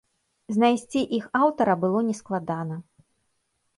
Знайсці 0.55 1.01
іх 1.17 1.27
аўтара 1.41 1.73
было 1.85 1.99
нескладана. 2.11 2.75